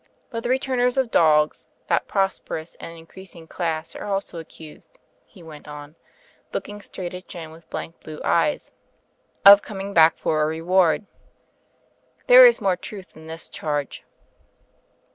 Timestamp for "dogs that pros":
1.11-2.39